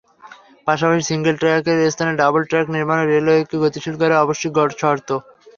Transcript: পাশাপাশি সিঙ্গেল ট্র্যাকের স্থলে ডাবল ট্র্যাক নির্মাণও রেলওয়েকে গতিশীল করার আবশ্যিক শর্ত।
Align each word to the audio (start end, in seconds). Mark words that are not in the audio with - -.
পাশাপাশি 0.67 1.03
সিঙ্গেল 1.09 1.35
ট্র্যাকের 1.39 1.77
স্থলে 1.93 2.13
ডাবল 2.21 2.41
ট্র্যাক 2.45 2.67
নির্মাণও 2.75 3.05
রেলওয়েকে 3.05 3.55
গতিশীল 3.63 3.95
করার 3.99 4.21
আবশ্যিক 4.23 4.51
শর্ত। 4.81 5.09